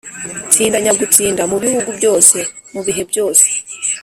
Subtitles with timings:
[0.51, 2.37] tsinda nyagutsinda mu bihugu byose,
[2.73, 3.47] mu bihe byose